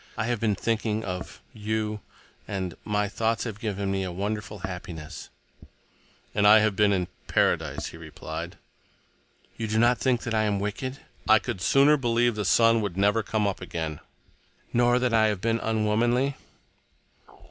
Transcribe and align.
I 0.17 0.25
have 0.25 0.39
been 0.39 0.55
thinking 0.55 1.05
of 1.05 1.41
you. 1.53 1.99
And—my 2.47 3.07
thoughts 3.07 3.43
have 3.43 3.59
given 3.59 3.91
me 3.91 4.01
a 4.03 4.11
wonderful 4.11 4.57
happiness." 4.65 5.29
"And 6.33 6.47
I 6.47 6.57
have 6.57 6.75
been—in 6.75 7.07
paradise," 7.27 7.85
he 7.89 7.97
replied. 7.97 8.57
"You 9.57 9.67
do 9.67 9.77
not 9.77 9.99
think 9.99 10.23
that 10.23 10.33
I 10.33 10.45
am 10.45 10.59
wicked?" 10.59 10.97
"I 11.29 11.37
could 11.37 11.61
sooner 11.61 11.97
believe 11.97 12.33
the 12.33 12.45
sun 12.45 12.81
would 12.81 12.97
never 12.97 13.21
come 13.21 13.45
up 13.45 13.61
again." 13.61 13.99
"Nor 14.73 14.97
that 14.97 15.13
I 15.13 15.27
have 15.27 15.39
been 15.39 15.59
unwomanly?" 15.59 16.35